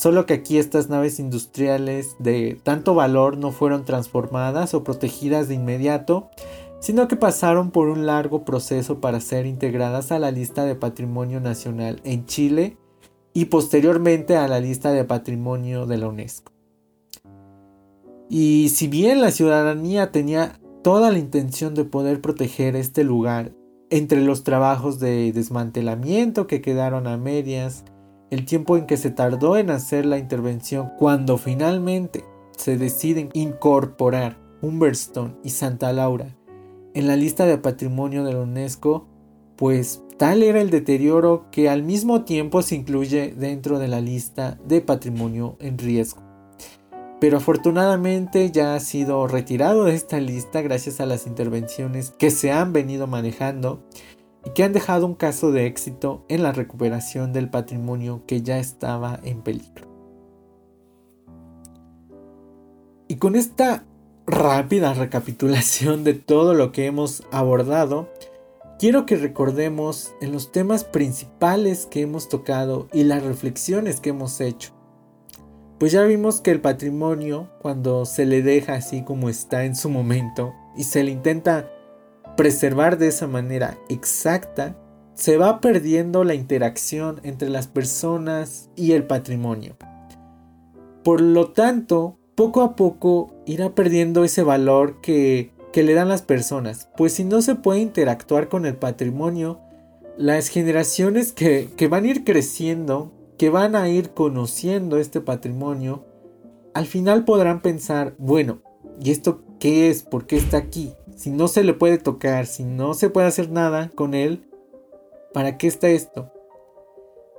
solo 0.02 0.26
que 0.26 0.34
aquí 0.34 0.58
estas 0.58 0.90
naves 0.90 1.20
industriales 1.20 2.16
de 2.18 2.60
tanto 2.64 2.96
valor 2.96 3.38
no 3.38 3.52
fueron 3.52 3.86
transformadas 3.86 4.74
o 4.74 4.84
protegidas 4.84 5.48
de 5.48 5.54
inmediato, 5.54 6.32
sino 6.80 7.08
que 7.08 7.16
pasaron 7.16 7.70
por 7.70 7.88
un 7.88 8.08
largo 8.08 8.44
proceso 8.44 9.00
para 9.00 9.20
ser 9.20 9.46
integradas 9.46 10.12
a 10.12 10.18
la 10.18 10.32
lista 10.32 10.66
de 10.66 10.74
patrimonio 10.74 11.40
nacional 11.40 12.02
en 12.04 12.26
Chile 12.26 12.78
y 13.32 13.46
posteriormente 13.46 14.38
a 14.38 14.48
la 14.48 14.60
lista 14.60 14.92
de 14.92 15.04
patrimonio 15.04 15.86
de 15.86 15.98
la 16.00 16.08
UNESCO. 16.08 16.52
Y 18.28 18.70
si 18.70 18.88
bien 18.88 19.22
la 19.22 19.30
ciudadanía 19.30 20.12
tenía 20.12 20.60
toda 20.82 21.12
la 21.12 21.20
intención 21.20 21.76
de 21.76 21.86
poder 21.86 22.22
proteger 22.22 22.76
este 22.76 23.04
lugar, 23.04 23.52
entre 23.92 24.22
los 24.22 24.44
trabajos 24.44 25.00
de 25.00 25.32
desmantelamiento 25.32 26.48
que 26.48 26.62
quedaron 26.62 27.06
a 27.06 27.18
medias, 27.18 27.84
el 28.32 28.46
tiempo 28.46 28.78
en 28.78 28.88
que 28.88 28.98
se 28.98 29.12
tardó 29.12 29.58
en 29.58 29.70
hacer 29.70 30.06
la 30.06 30.18
intervención, 30.18 30.92
cuando 30.98 31.38
finalmente 31.38 32.24
se 32.58 32.78
deciden 32.78 33.30
incorporar 33.34 34.38
Humberstone 34.62 35.36
y 35.44 35.52
Santa 35.52 35.94
Laura 35.94 36.36
en 36.94 37.08
la 37.08 37.16
lista 37.16 37.46
de 37.46 37.58
patrimonio 37.58 38.24
de 38.24 38.34
la 38.34 38.40
UNESCO, 38.40 39.08
pues 39.56 40.02
tal 40.18 40.44
era 40.44 40.62
el 40.62 40.70
deterioro 40.70 41.46
que 41.52 41.70
al 41.70 41.84
mismo 41.84 42.24
tiempo 42.24 42.62
se 42.62 42.76
incluye 42.76 43.34
dentro 43.38 43.80
de 43.80 43.88
la 43.88 44.02
lista 44.02 44.58
de 44.66 44.82
patrimonio 44.82 45.58
en 45.60 45.78
riesgo. 45.78 46.22
Pero 47.20 47.38
afortunadamente 47.38 48.50
ya 48.52 48.76
ha 48.76 48.80
sido 48.80 49.28
retirado 49.28 49.86
de 49.86 49.96
esta 49.96 50.20
lista 50.20 50.62
gracias 50.62 51.00
a 51.00 51.06
las 51.06 51.28
intervenciones 51.28 52.12
que 52.18 52.32
se 52.32 52.52
han 52.52 52.74
venido 52.74 53.08
manejando 53.08 53.84
y 54.46 54.52
que 54.52 54.64
han 54.64 54.74
dejado 54.74 55.06
un 55.06 55.16
caso 55.16 55.52
de 55.52 55.66
éxito 55.66 56.26
en 56.28 56.44
la 56.44 56.52
recuperación 56.52 57.34
del 57.34 57.50
patrimonio 57.50 58.24
que 58.28 58.42
ya 58.42 58.60
estaba 58.60 59.20
en 59.24 59.42
peligro. 59.42 59.88
Y 63.08 63.16
con 63.16 63.36
esta 63.36 63.84
rápida 64.26 64.94
recapitulación 64.94 66.04
de 66.04 66.14
todo 66.14 66.54
lo 66.54 66.72
que 66.72 66.86
hemos 66.86 67.24
abordado, 67.32 68.10
quiero 68.80 69.06
que 69.06 69.18
recordemos 69.18 70.14
en 70.22 70.32
los 70.32 70.52
temas 70.52 70.84
principales 70.84 71.86
que 71.86 72.02
hemos 72.02 72.30
tocado 72.30 72.88
y 72.94 73.04
las 73.04 73.24
reflexiones 73.24 74.00
que 74.00 74.10
hemos 74.12 74.40
hecho 74.42 74.74
pues 75.82 75.94
ya 75.94 76.04
vimos 76.04 76.42
que 76.42 76.52
el 76.52 76.62
patrimonio, 76.62 77.50
cuando 77.60 78.06
se 78.06 78.28
le 78.28 78.44
deja 78.44 78.76
así 78.76 79.04
como 79.04 79.30
está 79.30 79.66
en 79.66 79.76
su 79.76 79.90
momento 79.90 80.54
y 80.78 80.84
se 80.84 81.04
le 81.04 81.10
intenta 81.10 81.72
preservar 82.36 82.98
de 82.98 83.08
esa 83.08 83.28
manera 83.28 83.78
exacta, 83.90 84.76
se 85.14 85.38
va 85.38 85.62
perdiendo 85.62 86.24
la 86.24 86.34
interacción 86.34 87.20
entre 87.24 87.50
las 87.50 87.68
personas 87.68 88.70
y 88.76 88.94
el 88.94 89.04
patrimonio. 89.04 89.78
Por 91.04 91.22
lo 91.22 91.52
tanto, 91.52 92.18
poco 92.36 92.62
a 92.62 92.76
poco 92.76 93.34
irá 93.46 93.76
perdiendo 93.76 94.24
ese 94.24 94.44
valor 94.44 95.02
que, 95.02 95.52
le 95.74 95.94
dan 95.94 96.10
las 96.10 96.22
personas, 96.22 96.90
pues 96.98 97.14
si 97.14 97.24
no 97.24 97.42
se 97.42 97.56
puede 97.56 97.80
interactuar 97.80 98.50
con 98.50 98.66
el 98.66 98.76
patrimonio, 98.76 99.60
las 100.18 100.50
generaciones 100.50 101.32
que, 101.32 101.70
que 101.78 101.88
van 101.88 102.06
a 102.06 102.08
ir 102.10 102.24
creciendo, 102.24 103.12
que 103.38 103.50
van 103.50 103.76
a 103.76 103.90
ir 103.90 104.12
conociendo 104.12 104.98
este 104.98 105.22
patrimonio, 105.22 106.06
al 106.74 106.86
final 106.86 107.26
podrán 107.26 107.62
pensar, 107.62 108.16
bueno, 108.18 108.62
¿y 109.02 109.12
esto 109.12 109.44
qué 109.60 109.90
es? 109.90 110.04
¿Por 110.04 110.26
qué 110.26 110.38
está 110.38 110.58
aquí? 110.58 110.94
Si 111.22 111.30
no 111.30 111.48
se 111.48 111.64
le 111.64 111.76
puede 111.76 112.00
tocar, 112.00 112.48
si 112.48 112.64
no 112.64 112.96
se 112.96 113.12
puede 113.12 113.28
hacer 113.28 113.52
nada 113.52 113.92
con 113.94 114.16
él, 114.16 114.44
¿para 115.36 115.60
qué 115.60 115.68
está 115.68 115.88
esto? 115.90 116.34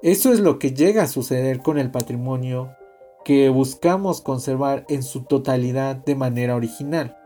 Eso 0.05 0.33
es 0.33 0.39
lo 0.39 0.61
que 0.61 0.71
llega 0.71 1.03
a 1.03 1.09
suceder 1.09 1.63
con 1.63 1.81
el 1.81 1.91
patrimonio 1.91 2.77
que 3.25 3.49
buscamos 3.49 4.21
conservar 4.21 4.87
en 4.89 5.03
su 5.03 5.25
totalidad 5.25 5.97
de 5.97 6.15
manera 6.15 6.55
original. 6.55 7.17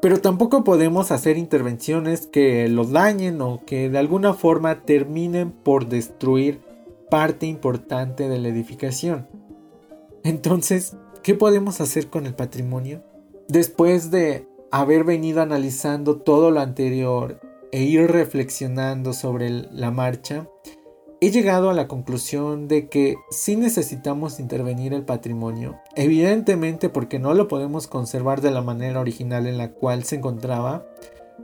Pero 0.00 0.22
tampoco 0.22 0.64
podemos 0.64 1.10
hacer 1.10 1.36
intervenciones 1.36 2.26
que 2.26 2.66
lo 2.68 2.86
dañen 2.86 3.42
o 3.42 3.60
que 3.66 3.90
de 3.90 3.98
alguna 3.98 4.32
forma 4.32 4.80
terminen 4.80 5.50
por 5.50 5.88
destruir 5.90 6.62
parte 7.10 7.44
importante 7.44 8.30
de 8.30 8.38
la 8.38 8.48
edificación. 8.48 9.28
Entonces, 10.24 10.96
¿qué 11.22 11.34
podemos 11.34 11.82
hacer 11.82 12.08
con 12.08 12.24
el 12.24 12.32
patrimonio? 12.32 13.02
Después 13.46 14.10
de 14.10 14.50
haber 14.72 15.04
venido 15.04 15.42
analizando 15.42 16.16
todo 16.16 16.50
lo 16.50 16.60
anterior 16.60 17.40
e 17.72 17.82
ir 17.82 18.10
reflexionando 18.10 19.12
sobre 19.12 19.50
la 19.50 19.90
marcha, 19.90 20.48
he 21.20 21.30
llegado 21.30 21.70
a 21.70 21.74
la 21.74 21.86
conclusión 21.86 22.68
de 22.68 22.88
que 22.88 23.16
sí 23.30 23.54
necesitamos 23.54 24.40
intervenir 24.40 24.94
el 24.94 25.04
patrimonio, 25.04 25.78
evidentemente 25.94 26.88
porque 26.88 27.18
no 27.18 27.34
lo 27.34 27.48
podemos 27.48 27.86
conservar 27.86 28.40
de 28.40 28.50
la 28.50 28.62
manera 28.62 28.98
original 28.98 29.46
en 29.46 29.58
la 29.58 29.72
cual 29.72 30.04
se 30.04 30.16
encontraba, 30.16 30.86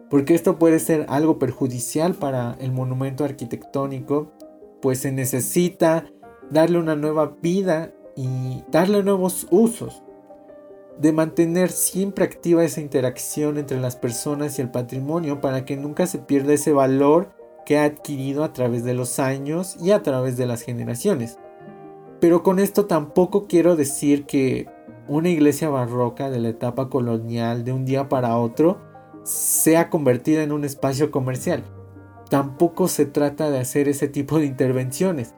porque 0.09 0.35
esto 0.35 0.59
puede 0.59 0.81
ser 0.81 1.05
algo 1.09 1.39
perjudicial 1.39 2.15
para 2.15 2.57
el 2.61 2.73
monumento 2.73 3.25
arquitectónico, 3.25 4.33
pues 4.81 5.01
se 5.01 5.13
necesita 5.13 6.07
darle 6.51 6.79
una 6.79 6.97
nueva 6.97 7.37
vida 7.43 7.93
y 8.17 8.65
darle 8.71 9.03
nuevos 9.03 9.47
usos, 9.51 10.03
de 10.99 11.13
mantener 11.13 11.71
siempre 11.71 12.25
activa 12.25 12.65
esa 12.65 12.81
interacción 12.81 13.57
entre 13.57 13.81
las 13.81 13.97
personas 13.97 14.59
y 14.59 14.63
el 14.63 14.71
patrimonio 14.71 15.41
para 15.41 15.65
que 15.65 15.77
nunca 15.77 16.07
se 16.07 16.19
pierda 16.19 16.53
ese 16.53 16.73
valor 16.73 17.31
que 17.65 17.79
ha 17.79 17.85
adquirido 17.85 18.45
a 18.45 18.53
través 18.53 18.83
de 18.85 18.95
los 18.95 19.19
años 19.19 19.77
y 19.81 19.93
a 19.93 20.03
través 20.03 20.37
de 20.37 20.47
las 20.47 20.63
generaciones. 20.63 21.39
Pero 22.21 22.43
con 22.43 22.59
esto 22.59 22.87
tampoco 22.87 23.47
quiero 23.47 23.77
decir 23.77 24.25
que 24.25 24.67
una 25.07 25.29
iglesia 25.29 25.69
barroca 25.69 26.31
de 26.31 26.41
la 26.41 26.49
etapa 26.49 26.89
colonial 26.89 27.65
de 27.65 27.73
un 27.73 27.85
día 27.85 28.09
para 28.09 28.37
otro 28.37 28.79
sea 29.23 29.91
convertida 29.91 30.43
en 30.43 30.51
un 30.53 30.65
espacio 30.65 31.11
comercial. 31.11 31.63
Tampoco 32.29 32.89
se 32.89 33.07
trata 33.07 33.51
de 33.51 33.59
hacer 33.59 33.89
ese 33.89 34.09
tipo 34.09 34.39
de 34.39 34.47
intervenciones, 34.47 35.35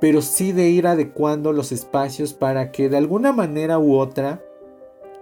pero 0.00 0.22
sí 0.22 0.52
de 0.52 0.68
ir 0.68 0.86
adecuando 0.86 1.52
los 1.52 1.72
espacios 1.72 2.32
para 2.32 2.70
que 2.70 2.88
de 2.88 2.96
alguna 2.96 3.32
manera 3.32 3.78
u 3.78 3.96
otra 3.96 4.42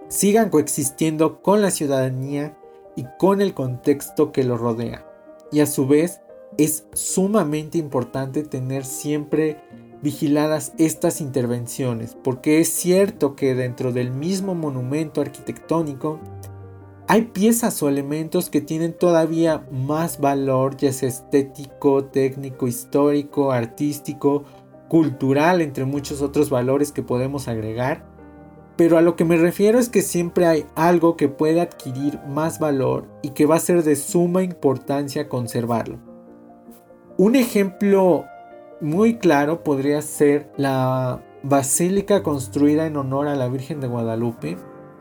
sigan 0.09 0.49
coexistiendo 0.49 1.41
con 1.41 1.61
la 1.61 1.71
ciudadanía 1.71 2.57
y 2.95 3.05
con 3.17 3.39
el 3.39 3.53
contexto 3.53 4.33
que 4.33 4.43
lo 4.43 4.57
rodea. 4.57 5.05
Y 5.51 5.61
a 5.61 5.65
su 5.65 5.87
vez 5.87 6.19
es 6.57 6.85
sumamente 6.93 7.77
importante 7.77 8.43
tener 8.43 8.83
siempre 8.83 9.61
vigiladas 10.01 10.73
estas 10.77 11.21
intervenciones, 11.21 12.17
porque 12.23 12.59
es 12.59 12.69
cierto 12.69 13.35
que 13.35 13.55
dentro 13.55 13.91
del 13.91 14.11
mismo 14.11 14.55
monumento 14.55 15.21
arquitectónico 15.21 16.19
hay 17.07 17.23
piezas 17.23 17.81
o 17.81 17.89
elementos 17.89 18.49
que 18.49 18.61
tienen 18.61 18.93
todavía 18.93 19.67
más 19.71 20.19
valor, 20.19 20.77
ya 20.77 20.93
sea 20.93 21.09
estético, 21.09 22.05
técnico, 22.05 22.67
histórico, 22.67 23.51
artístico 23.51 24.43
cultural, 24.89 25.61
entre 25.61 25.85
muchos 25.85 26.21
otros 26.21 26.49
valores 26.49 26.91
que 26.91 27.03
podemos 27.03 27.47
agregar. 27.47 28.08
Pero 28.79 28.97
a 28.97 29.01
lo 29.01 29.17
que 29.17 29.25
me 29.25 29.35
refiero 29.35 29.77
es 29.77 29.89
que 29.89 30.01
siempre 30.01 30.45
hay 30.45 30.65
algo 30.73 31.17
que 31.17 31.27
puede 31.27 31.59
adquirir 31.59 32.17
más 32.29 32.59
valor 32.59 33.09
y 33.21 33.31
que 33.31 33.45
va 33.45 33.57
a 33.57 33.59
ser 33.59 33.83
de 33.83 33.97
suma 33.97 34.41
importancia 34.41 35.27
conservarlo. 35.27 35.99
Un 37.17 37.35
ejemplo 37.35 38.23
muy 38.79 39.17
claro 39.17 39.65
podría 39.65 40.01
ser 40.01 40.49
la 40.55 41.21
basílica 41.43 42.23
construida 42.23 42.87
en 42.87 42.95
honor 42.95 43.27
a 43.27 43.35
la 43.35 43.49
Virgen 43.49 43.81
de 43.81 43.87
Guadalupe. 43.87 44.55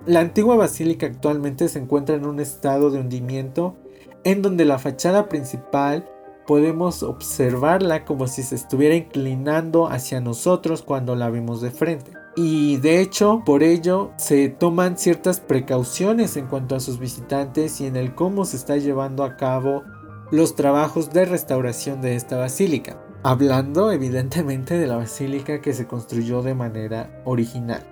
La 0.06 0.18
antigua 0.18 0.56
basílica 0.56 1.06
actualmente 1.06 1.68
se 1.68 1.78
encuentra 1.78 2.16
en 2.16 2.26
un 2.26 2.40
estado 2.40 2.90
de 2.90 2.98
hundimiento 2.98 3.76
en 4.24 4.42
donde 4.42 4.64
la 4.64 4.80
fachada 4.80 5.28
principal 5.28 6.04
podemos 6.48 7.04
observarla 7.04 8.04
como 8.04 8.26
si 8.26 8.42
se 8.42 8.56
estuviera 8.56 8.96
inclinando 8.96 9.86
hacia 9.86 10.20
nosotros 10.20 10.82
cuando 10.82 11.14
la 11.14 11.30
vemos 11.30 11.60
de 11.60 11.70
frente. 11.70 12.17
Y 12.40 12.77
de 12.77 13.01
hecho, 13.01 13.42
por 13.44 13.64
ello 13.64 14.12
se 14.16 14.48
toman 14.48 14.96
ciertas 14.96 15.40
precauciones 15.40 16.37
en 16.37 16.46
cuanto 16.46 16.77
a 16.77 16.81
sus 16.81 17.01
visitantes 17.01 17.81
y 17.81 17.87
en 17.87 17.96
el 17.96 18.14
cómo 18.14 18.44
se 18.44 18.57
está 18.57 18.77
llevando 18.77 19.24
a 19.24 19.37
cabo 19.37 19.83
los 20.31 20.55
trabajos 20.55 21.12
de 21.12 21.24
restauración 21.24 22.01
de 22.01 22.14
esta 22.14 22.37
basílica. 22.37 22.96
Hablando 23.24 23.90
evidentemente 23.90 24.79
de 24.79 24.87
la 24.87 24.98
basílica 24.98 25.61
que 25.61 25.72
se 25.72 25.88
construyó 25.88 26.42
de 26.42 26.55
manera 26.55 27.20
original. 27.24 27.83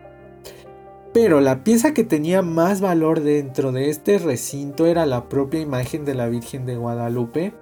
Pero 1.13 1.41
la 1.41 1.65
pieza 1.65 1.93
que 1.93 2.05
tenía 2.05 2.43
más 2.43 2.81
valor 2.81 3.23
dentro 3.23 3.73
de 3.73 3.91
este 3.91 4.17
recinto 4.21 4.87
era 4.87 5.07
la 5.07 5.29
propia 5.29 5.59
imagen 5.59 6.05
de 6.05 6.15
la 6.15 6.29
Virgen 6.29 6.67
de 6.67 6.77
Guadalupe, 6.77 7.53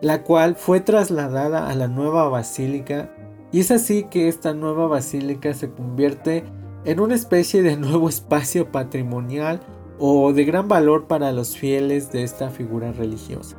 la 0.00 0.24
cual 0.24 0.56
fue 0.56 0.80
trasladada 0.80 1.68
a 1.68 1.74
la 1.76 1.86
nueva 1.86 2.28
basílica 2.28 3.12
y 3.52 3.60
es 3.60 3.70
así 3.70 4.04
que 4.04 4.28
esta 4.28 4.54
nueva 4.54 4.86
basílica 4.86 5.54
se 5.54 5.70
convierte 5.70 6.44
en 6.84 7.00
una 7.00 7.14
especie 7.14 7.62
de 7.62 7.76
nuevo 7.78 8.08
espacio 8.08 8.70
patrimonial 8.70 9.60
o 9.98 10.32
de 10.32 10.44
gran 10.44 10.68
valor 10.68 11.06
para 11.06 11.32
los 11.32 11.56
fieles 11.56 12.12
de 12.12 12.22
esta 12.22 12.50
figura 12.50 12.92
religiosa. 12.92 13.56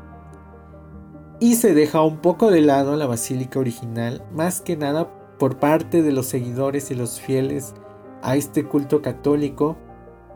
Y 1.40 1.56
se 1.56 1.74
deja 1.74 2.02
un 2.02 2.18
poco 2.18 2.50
de 2.50 2.62
lado 2.62 2.96
la 2.96 3.06
basílica 3.06 3.60
original, 3.60 4.24
más 4.34 4.62
que 4.62 4.76
nada 4.76 5.12
por 5.38 5.58
parte 5.58 6.02
de 6.02 6.12
los 6.12 6.26
seguidores 6.26 6.90
y 6.90 6.96
los 6.96 7.20
fieles 7.20 7.76
a 8.24 8.36
este 8.36 8.66
culto 8.66 9.04
católico, 9.04 9.78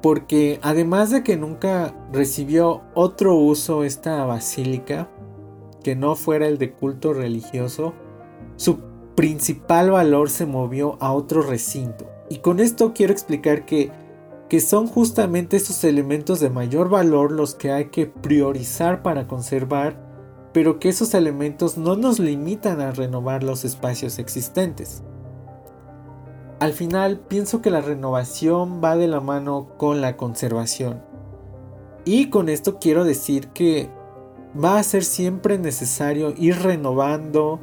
porque 0.01 0.59
además 0.61 1.09
de 1.09 1.23
que 1.23 1.37
nunca 1.37 1.95
recibió 2.11 2.81
otro 2.93 3.35
uso 3.35 3.83
esta 3.83 4.25
basílica, 4.25 5.09
que 5.83 5.95
no 5.95 6.15
fuera 6.15 6.47
el 6.47 6.59
de 6.59 6.71
culto 6.71 7.13
religioso, 7.13 7.93
su 8.55 8.90
principal 9.15 9.91
valor 9.91 10.29
se 10.29 10.45
movió 10.45 10.97
a 10.99 11.13
otro 11.13 11.41
recinto. 11.41 12.09
Y 12.29 12.37
con 12.37 12.59
esto 12.59 12.93
quiero 12.93 13.11
explicar 13.11 13.65
que, 13.65 13.91
que 14.49 14.59
son 14.59 14.87
justamente 14.87 15.57
estos 15.57 15.83
elementos 15.83 16.39
de 16.39 16.49
mayor 16.49 16.89
valor 16.89 17.31
los 17.31 17.55
que 17.55 17.71
hay 17.71 17.85
que 17.85 18.05
priorizar 18.07 19.03
para 19.03 19.27
conservar, 19.27 19.95
pero 20.53 20.79
que 20.79 20.89
esos 20.89 21.13
elementos 21.13 21.77
no 21.77 21.95
nos 21.95 22.19
limitan 22.19 22.81
a 22.81 22.91
renovar 22.91 23.43
los 23.43 23.65
espacios 23.65 24.19
existentes. 24.19 25.03
Al 26.59 26.73
final 26.73 27.19
pienso 27.19 27.61
que 27.61 27.71
la 27.71 27.81
renovación 27.81 28.81
va 28.83 28.95
de 28.95 29.07
la 29.07 29.19
mano 29.19 29.69
con 29.77 29.99
la 29.99 30.15
conservación. 30.15 31.01
Y 32.05 32.29
con 32.29 32.49
esto 32.49 32.77
quiero 32.79 33.03
decir 33.03 33.47
que 33.49 33.89
va 34.61 34.77
a 34.77 34.83
ser 34.83 35.03
siempre 35.03 35.57
necesario 35.57 36.33
ir 36.37 36.59
renovando 36.59 37.59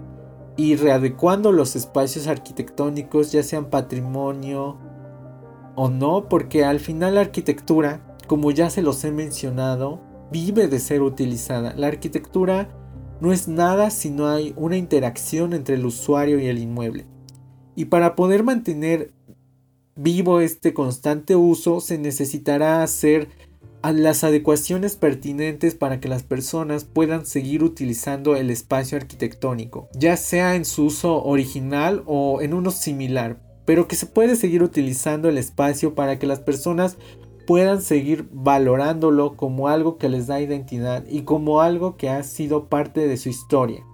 y 0.59 0.75
readecuando 0.75 1.53
los 1.53 1.77
espacios 1.77 2.27
arquitectónicos, 2.27 3.31
ya 3.31 3.45
sean 3.45 3.71
patrimonio 3.71 4.77
o 5.77 5.89
no, 5.89 6.29
porque 6.29 6.65
al 6.65 6.81
final 6.81 7.15
la 7.15 7.21
arquitectura, 7.21 8.17
como 8.27 8.51
ya 8.51 8.69
se 8.69 8.83
los 8.83 9.05
he 9.05 9.13
mencionado, 9.13 10.01
vive 10.33 10.67
de 10.67 10.81
ser 10.81 11.03
utilizada. 11.03 11.75
La 11.77 11.87
arquitectura 11.87 12.69
no 13.21 13.33
es 13.33 13.47
nada 13.47 13.91
si 13.91 14.11
no 14.11 14.27
hay 14.27 14.53
una 14.57 14.77
interacción 14.77 15.53
entre 15.53 15.77
el 15.77 15.87
usuario 15.87 16.41
y 16.41 16.47
el 16.47 16.59
inmueble. 16.59 17.07
Y 17.77 17.85
para 17.85 18.17
poder 18.17 18.43
mantener 18.43 19.13
vivo 19.95 20.41
este 20.41 20.75
constante 20.75 21.37
uso 21.37 21.81
se 21.81 21.99
necesitará 21.99 22.83
hacer 22.83 23.29
las 23.83 24.25
adecuaciones 24.25 24.97
pertinentes 24.97 25.75
para 25.75 26.01
que 26.01 26.09
las 26.09 26.23
personas 26.23 26.85
puedan 26.85 27.27
seguir 27.27 27.63
utilizando 27.63 28.37
el 28.37 28.51
espacio 28.51 28.99
arquitectónico, 28.99 29.89
ya 29.95 30.17
sea 30.17 30.57
en 30.57 30.65
su 30.65 30.87
uso 30.87 31.23
original 31.25 32.03
o 32.07 32.43
en 32.43 32.55
uno 32.55 32.71
similar, 32.71 33.41
pero 33.65 33.89
que 33.89 33.97
se 33.97 34.07
puede 34.07 34.37
seguir 34.37 34.63
utilizando 34.63 35.29
el 35.29 35.39
espacio 35.39 35.95
para 35.95 36.19
que 36.19 36.27
las 36.27 36.41
personas 36.41 36.97
puedan 37.47 37.81
seguir 37.81 38.29
valorándolo 38.31 39.37
como 39.37 39.69
algo 39.69 39.97
que 39.97 40.09
les 40.09 40.27
da 40.27 40.41
identidad 40.41 41.05
y 41.09 41.23
como 41.23 41.63
algo 41.63 41.97
que 41.97 42.11
ha 42.11 42.23
sido 42.23 42.69
parte 42.69 43.07
de 43.07 43.17
su 43.17 43.31
historia. 43.31 43.85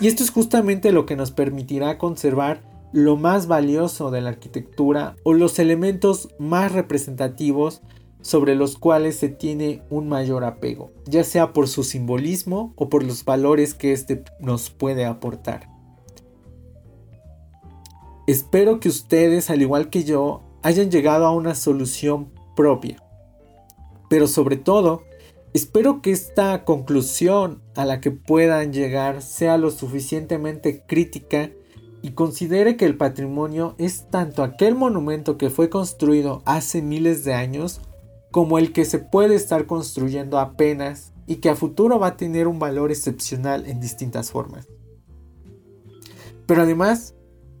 Y 0.00 0.08
esto 0.08 0.24
es 0.24 0.30
justamente 0.30 0.92
lo 0.92 1.06
que 1.06 1.16
nos 1.16 1.30
permitirá 1.30 1.98
conservar 1.98 2.62
lo 2.92 3.16
más 3.16 3.46
valioso 3.46 4.10
de 4.10 4.20
la 4.20 4.30
arquitectura 4.30 5.16
o 5.22 5.34
los 5.34 5.58
elementos 5.58 6.28
más 6.38 6.72
representativos 6.72 7.82
sobre 8.26 8.56
los 8.56 8.76
cuales 8.76 9.14
se 9.14 9.28
tiene 9.28 9.84
un 9.88 10.08
mayor 10.08 10.42
apego, 10.42 10.90
ya 11.04 11.22
sea 11.22 11.52
por 11.52 11.68
su 11.68 11.84
simbolismo 11.84 12.72
o 12.74 12.88
por 12.88 13.04
los 13.04 13.24
valores 13.24 13.72
que 13.72 13.92
éste 13.92 14.24
nos 14.40 14.68
puede 14.68 15.04
aportar. 15.04 15.68
Espero 18.26 18.80
que 18.80 18.88
ustedes, 18.88 19.48
al 19.48 19.62
igual 19.62 19.90
que 19.90 20.02
yo, 20.02 20.42
hayan 20.64 20.90
llegado 20.90 21.24
a 21.24 21.30
una 21.30 21.54
solución 21.54 22.32
propia. 22.56 23.00
Pero 24.10 24.26
sobre 24.26 24.56
todo, 24.56 25.04
espero 25.52 26.02
que 26.02 26.10
esta 26.10 26.64
conclusión 26.64 27.62
a 27.76 27.84
la 27.84 28.00
que 28.00 28.10
puedan 28.10 28.72
llegar 28.72 29.22
sea 29.22 29.56
lo 29.56 29.70
suficientemente 29.70 30.82
crítica 30.84 31.52
y 32.02 32.10
considere 32.10 32.76
que 32.76 32.86
el 32.86 32.96
patrimonio 32.96 33.76
es 33.78 34.10
tanto 34.10 34.42
aquel 34.42 34.74
monumento 34.74 35.38
que 35.38 35.48
fue 35.48 35.70
construido 35.70 36.42
hace 36.44 36.82
miles 36.82 37.24
de 37.24 37.34
años 37.34 37.82
como 38.36 38.58
el 38.58 38.74
que 38.74 38.84
se 38.84 38.98
puede 38.98 39.34
estar 39.34 39.64
construyendo 39.64 40.38
apenas 40.38 41.14
y 41.26 41.36
que 41.36 41.48
a 41.48 41.56
futuro 41.56 41.98
va 41.98 42.08
a 42.08 42.16
tener 42.18 42.48
un 42.48 42.58
valor 42.58 42.90
excepcional 42.90 43.64
en 43.64 43.80
distintas 43.80 44.30
formas. 44.30 44.68
Pero 46.44 46.60
además, 46.60 47.14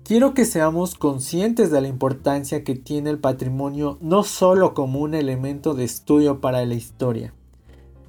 quiero 0.04 0.34
que 0.34 0.44
seamos 0.44 0.94
conscientes 0.94 1.70
de 1.70 1.80
la 1.80 1.88
importancia 1.88 2.62
que 2.62 2.74
tiene 2.74 3.08
el 3.08 3.18
patrimonio 3.18 3.96
no 4.02 4.22
solo 4.22 4.74
como 4.74 5.00
un 5.00 5.14
elemento 5.14 5.72
de 5.72 5.84
estudio 5.84 6.42
para 6.42 6.62
la 6.66 6.74
historia, 6.74 7.32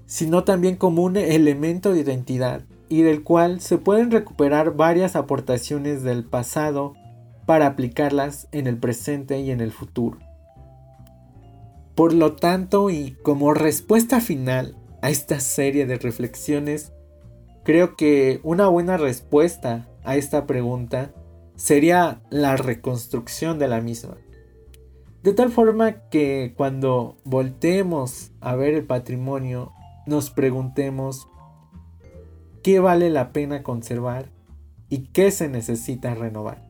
sino 0.06 0.43
también 0.43 0.75
como 0.75 1.03
un 1.03 1.15
elemento 1.15 1.93
de 1.93 2.01
identidad 2.01 2.65
y 2.89 3.03
del 3.03 3.23
cual 3.23 3.62
se 3.62 3.77
pueden 3.77 4.12
recuperar 4.12 4.75
varias 4.75 5.15
aportaciones 5.15 6.03
del 6.03 6.25
pasado 6.25 6.95
para 7.45 7.65
aplicarlas 7.65 8.49
en 8.51 8.67
el 8.67 8.75
presente 8.77 9.39
y 9.39 9.51
en 9.51 9.62
el 9.62 9.71
futuro. 9.71 10.27
Por 11.97 12.13
lo 12.13 12.33
tanto, 12.33 12.91
y 12.91 13.17
como 13.23 13.55
respuesta 13.55 14.21
final 14.21 14.77
a 15.01 15.10
esta 15.10 15.39
serie 15.39 15.88
de 15.88 15.97
reflexiones, 15.97 16.93
creo 17.63 17.95
que 17.95 18.39
una 18.43 18.67
buena 18.67 18.97
respuesta 18.97 19.89
a 20.03 20.15
esta 20.15 20.45
pregunta 20.45 21.12
sería 21.55 22.21
la 22.29 22.55
reconstrucción 22.55 23.57
de 23.57 23.67
la 23.67 23.81
misma. 23.81 24.15
De 25.23 25.33
tal 25.33 25.49
forma 25.49 26.07
que 26.12 26.53
cuando 26.55 27.17
volteemos 27.23 28.31
a 28.41 28.55
ver 28.55 28.75
el 28.75 28.86
patrimonio, 28.86 29.73
nos 30.05 30.29
preguntemos 30.29 31.27
qué 32.62 32.79
vale 32.79 33.10
la 33.10 33.33
pena 33.33 33.63
conservar 33.63 34.29
y 34.88 35.07
qué 35.07 35.31
se 35.31 35.49
necesita 35.49 36.13
renovar. 36.13 36.66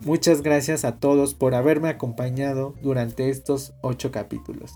Muchas 0.00 0.42
gracias 0.42 0.84
a 0.84 0.98
todos 0.98 1.34
por 1.34 1.54
haberme 1.54 1.88
acompañado 1.88 2.74
durante 2.82 3.30
estos 3.30 3.72
ocho 3.82 4.10
capítulos. 4.12 4.74